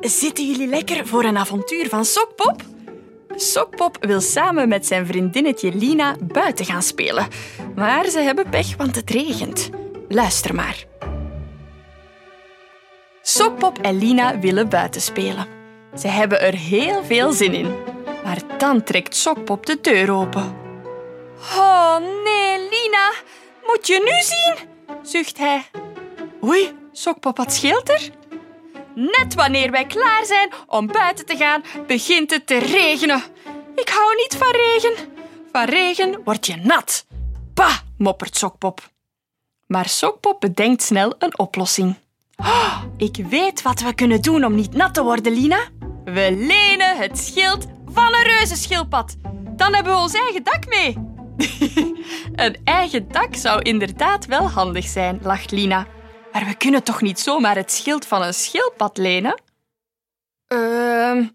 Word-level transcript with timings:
Zitten 0.00 0.46
jullie 0.46 0.66
lekker 0.66 1.06
voor 1.06 1.24
een 1.24 1.36
avontuur 1.36 1.88
van 1.88 2.04
Sokpop? 2.04 2.62
Sokpop 3.36 3.96
wil 4.00 4.20
samen 4.20 4.68
met 4.68 4.86
zijn 4.86 5.06
vriendinnetje 5.06 5.74
Lina 5.74 6.16
buiten 6.20 6.64
gaan 6.64 6.82
spelen. 6.82 7.28
Maar 7.74 8.08
ze 8.08 8.20
hebben 8.20 8.48
pech, 8.48 8.76
want 8.76 8.96
het 8.96 9.10
regent. 9.10 9.70
Luister 10.08 10.54
maar. 10.54 10.84
Sokpop 13.22 13.78
en 13.78 13.98
Lina 13.98 14.38
willen 14.38 14.68
buiten 14.68 15.00
spelen. 15.00 15.46
Ze 15.98 16.08
hebben 16.08 16.40
er 16.40 16.54
heel 16.54 17.04
veel 17.04 17.32
zin 17.32 17.54
in. 17.54 17.74
Maar 18.24 18.58
dan 18.58 18.82
trekt 18.82 19.16
Sokpop 19.16 19.66
de 19.66 19.78
deur 19.80 20.12
open. 20.12 20.56
Oh 21.56 21.96
nee, 21.98 22.58
Lina, 22.58 23.12
moet 23.66 23.86
je 23.86 24.00
nu 24.04 24.22
zien? 24.22 24.68
zucht 25.02 25.38
hij. 25.38 25.64
Oei, 26.44 26.72
Sokpop, 26.92 27.36
wat 27.36 27.52
scheelt 27.52 27.88
er? 27.88 28.20
Net 28.94 29.34
wanneer 29.34 29.70
wij 29.70 29.86
klaar 29.86 30.24
zijn 30.24 30.52
om 30.66 30.86
buiten 30.86 31.26
te 31.26 31.36
gaan, 31.36 31.64
begint 31.86 32.30
het 32.30 32.46
te 32.46 32.58
regenen. 32.58 33.22
Ik 33.74 33.88
hou 33.88 34.16
niet 34.16 34.36
van 34.38 34.50
regen. 34.50 34.94
Van 35.52 35.64
regen 35.64 36.20
word 36.24 36.46
je 36.46 36.56
nat. 36.56 37.06
Bah, 37.54 37.76
moppert 37.98 38.36
Sokpop. 38.36 38.90
Maar 39.66 39.88
Sokpop 39.88 40.40
bedenkt 40.40 40.82
snel 40.82 41.14
een 41.18 41.38
oplossing. 41.38 41.94
Oh, 42.36 42.82
ik 42.96 43.16
weet 43.28 43.62
wat 43.62 43.80
we 43.80 43.94
kunnen 43.94 44.22
doen 44.22 44.44
om 44.44 44.54
niet 44.54 44.72
nat 44.72 44.94
te 44.94 45.02
worden, 45.02 45.32
Lina. 45.32 45.60
We 46.04 46.34
lenen 46.38 46.96
het 46.96 47.18
schild 47.18 47.66
van 47.92 48.14
een 48.14 48.22
reuzenschildpad. 48.22 49.16
Dan 49.56 49.74
hebben 49.74 49.92
we 49.92 49.98
ons 49.98 50.14
eigen 50.14 50.44
dak 50.44 50.66
mee. 50.68 50.96
een 52.44 52.56
eigen 52.64 53.08
dak 53.08 53.34
zou 53.34 53.62
inderdaad 53.62 54.26
wel 54.26 54.48
handig 54.48 54.86
zijn, 54.86 55.18
lacht 55.22 55.50
Lina. 55.50 55.86
Maar 56.32 56.44
we 56.44 56.54
kunnen 56.54 56.82
toch 56.82 57.00
niet 57.00 57.20
zomaar 57.20 57.56
het 57.56 57.72
schild 57.72 58.06
van 58.06 58.22
een 58.22 58.34
schildpad 58.34 58.96
lenen? 58.96 59.40
Ehm, 60.46 61.26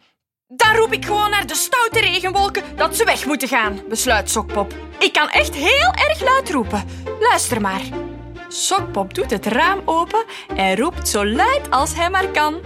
dan 0.48 0.76
roep 0.76 0.94
ik 0.94 1.06
gewoon 1.06 1.30
naar 1.30 1.48
de 1.48 1.56
stoute 1.56 2.00
regenwolken 2.00 2.64
dat 2.76 2.95
ze 2.95 3.06
weg 3.06 3.26
moeten 3.26 3.48
gaan, 3.48 3.81
besluit 3.89 4.30
Sokpop. 4.30 4.73
Ik 5.00 5.14
kan 5.14 5.30
echt 5.30 5.56
heel 5.56 5.92
erg 6.08 6.22
luid 6.22 6.50
roepen. 6.50 6.84
Luister 7.20 7.62
maar. 7.62 7.81
Sokpop 8.48 9.14
doet 9.14 9.31
het 9.31 9.45
raam 9.45 9.81
open 9.86 10.26
en 10.56 10.76
roept 10.78 11.08
zo 11.08 11.26
luid 11.26 11.70
als 11.70 11.95
hij 11.95 12.09
maar 12.09 12.28
kan. 12.28 12.61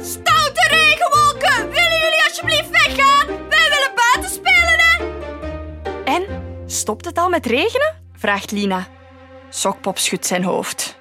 Stoute 0.00 0.68
regenwolken, 0.70 1.70
willen 1.70 1.98
jullie 2.00 2.24
alsjeblieft 2.28 2.70
weggaan? 2.70 3.26
Wij 3.26 3.68
willen 3.68 3.92
buiten 3.94 4.30
spelen, 4.30 4.78
hè? 4.78 5.04
En, 6.04 6.26
stopt 6.66 7.04
het 7.04 7.18
al 7.18 7.28
met 7.28 7.46
regenen? 7.46 7.94
vraagt 8.16 8.50
Lina. 8.50 8.86
Sokpop 9.48 9.98
schudt 9.98 10.26
zijn 10.26 10.44
hoofd. 10.44 10.95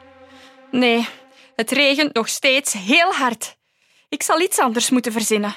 Nee, 0.76 1.08
het 1.56 1.72
regent 1.72 2.14
nog 2.14 2.28
steeds 2.28 2.73
heel 2.73 3.14
hard. 3.14 3.58
Ik 4.09 4.23
zal 4.23 4.42
iets 4.42 4.59
anders 4.59 4.90
moeten 4.90 5.12
verzinnen. 5.12 5.56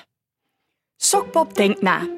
Sokpop 0.97 1.55
denkt 1.55 1.83
na. 1.83 2.09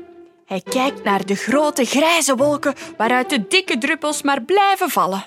Hij 0.47 0.61
kijkt 0.61 1.03
naar 1.03 1.27
de 1.27 1.35
grote 1.35 1.85
grijze 1.85 2.37
wolken 2.37 2.75
waaruit 2.97 3.31
de 3.31 3.47
dikke 3.47 3.79
druppels 3.79 4.23
maar 4.23 4.43
blijven 4.43 4.91
vallen. 4.91 5.27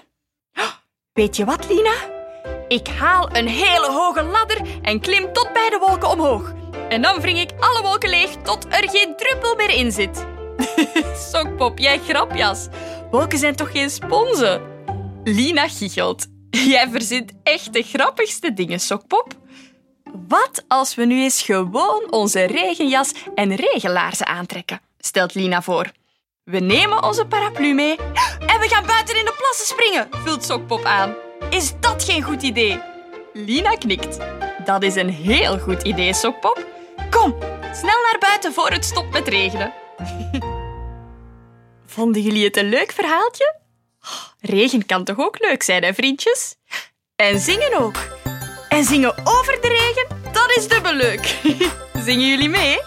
Weet 1.14 1.36
je 1.38 1.46
wat, 1.46 1.70
Lina? 1.70 1.94
Ik 2.68 2.88
haal 2.88 3.36
een 3.36 3.48
hele 3.48 3.92
hoge 3.92 4.24
ladder 4.24 4.62
en 4.82 5.00
klim 5.00 5.34
tot 5.34 5.54
bij 5.54 5.70
de 5.70 5.78
wolken 5.88 6.10
omhoog. 6.10 6.54
En 6.90 7.02
dan 7.02 7.22
wring 7.22 7.40
ik 7.40 7.52
alle 7.60 7.82
wolken 7.82 8.10
leeg 8.10 8.36
tot 8.44 8.66
er 8.70 8.90
geen 8.90 9.16
druppel 9.16 9.56
meer 9.56 9.70
in 9.70 9.92
zit. 9.92 10.26
Sokpop, 11.32 11.78
jij 11.78 12.00
grapjas. 12.00 12.68
Wolken 13.12 13.38
zijn 13.38 13.56
toch 13.56 13.72
geen 13.72 13.90
sponsen? 13.90 14.62
Lina 15.24 15.68
giechelt. 15.68 16.33
Jij 16.74 16.90
verzint 16.90 17.32
echt 17.44 17.74
de 17.74 17.84
grappigste 17.84 18.54
dingen, 18.54 18.80
Sokpop. 18.80 19.34
Wat 20.28 20.64
als 20.68 20.96
we 20.96 21.06
nu 21.06 21.22
eens 21.22 21.42
gewoon 21.42 22.12
onze 22.12 22.44
regenjas 22.44 23.12
en 23.36 23.56
regenlaarzen 23.56 24.28
aantrekken? 24.28 24.82
stelt 24.98 25.34
Lina 25.34 25.62
voor. 25.62 25.92
We 26.44 26.60
nemen 26.60 27.04
onze 27.04 27.26
paraplu 27.26 27.74
mee 27.74 27.96
en 28.52 28.60
we 28.60 28.68
gaan 28.70 28.86
buiten 28.86 29.18
in 29.18 29.26
de 29.26 29.36
plassen 29.38 29.66
springen, 29.66 30.08
vult 30.12 30.46
Sokpop 30.46 30.84
aan. 30.84 31.16
Is 31.50 31.74
dat 31.80 32.04
geen 32.04 32.22
goed 32.22 32.42
idee? 32.42 32.80
Lina 33.34 33.76
knikt. 33.76 34.18
Dat 34.66 34.84
is 34.84 34.96
een 34.96 35.10
heel 35.10 35.60
goed 35.60 35.84
idee, 35.84 36.14
Sokpop. 36.14 36.66
Kom, 37.10 37.36
snel 37.74 38.02
naar 38.02 38.18
buiten 38.20 38.54
voor 38.54 38.70
het 38.70 38.86
stopt 38.86 39.12
met 39.14 39.28
regenen. 39.28 39.74
Vonden 41.86 42.22
jullie 42.22 42.46
het 42.46 42.58
een 42.58 42.70
leuk 42.70 42.92
verhaaltje? 42.92 43.63
Regen 44.40 44.86
kan 44.86 45.04
toch 45.04 45.20
ook 45.20 45.40
leuk 45.40 45.64
zijn, 45.64 45.84
hè, 45.84 45.94
vriendjes? 45.94 46.56
En 47.16 47.40
zingen 47.40 47.80
ook. 47.80 47.96
En 48.70 48.84
zingen 48.84 49.18
over 49.24 49.62
de 49.62 49.68
regen, 49.68 50.32
dat 50.34 50.52
is 50.58 50.68
dubbel 50.68 50.94
leuk. 50.94 51.36
Zingen 52.06 52.28
jullie 52.28 52.50
mee? 52.50 52.80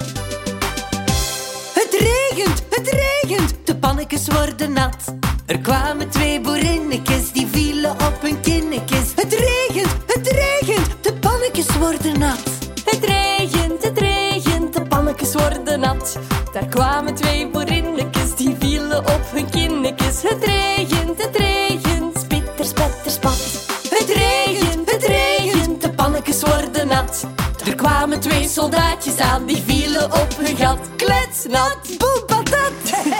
Het 1.74 1.96
regent, 1.98 2.62
het 2.70 2.88
regent, 2.88 3.66
de 3.66 3.76
pannetjes 3.76 4.28
worden 4.28 4.72
nat. 4.72 5.14
Er 5.46 5.58
kwamen 5.58 6.10
twee 6.10 6.40
boerinnetjes, 6.40 7.32
die 7.32 7.46
vielen 7.46 7.90
op 7.90 8.18
hun 8.20 8.40
kinnetjes. 8.40 9.12
Het 9.14 9.32
regent, 9.32 9.96
het 10.06 10.28
regent, 10.28 11.04
de 11.04 11.14
pannetjes 11.14 11.76
worden 11.76 12.18
nat. 12.18 12.42
Het 12.84 13.04
regent, 13.04 13.82
het 13.82 13.98
regent, 13.98 14.74
de 14.74 14.82
pannetjes 14.82 15.32
worden 15.32 15.80
nat. 15.80 16.18
Daar 16.52 16.66
kwamen 16.66 17.14
twee 17.14 17.48
boerinnetjes, 17.48 18.34
die 18.36 18.56
vielen 18.58 18.98
op 18.98 19.22
hun 19.30 19.50
kinnetjes. 19.50 20.22
Het 20.22 20.44
regent, 20.44 20.44
het 20.44 20.44
regent, 20.44 21.05
Er 27.76 27.82
kwamen 27.82 28.20
twee 28.20 28.48
soldaatjes 28.48 29.18
aan, 29.18 29.46
die 29.46 29.62
vielen 29.66 30.04
op 30.04 30.36
hun 30.36 30.56
gat. 30.56 30.78
Kletsnat, 30.96 31.78
patat. 32.26 32.72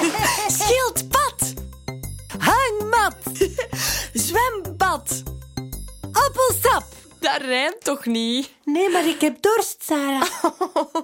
Schildpad, 0.59 1.55
Hangmat, 2.39 3.17
zwembad, 4.13 5.23
appelsap. 6.13 6.85
dat 7.21 7.37
rijmt 7.41 7.85
toch 7.85 8.07
niet? 8.07 8.51
Nee, 8.65 8.91
maar 8.91 9.07
ik 9.07 9.21
heb 9.21 9.43
dorst, 9.43 9.85
Sarah. 9.85 10.23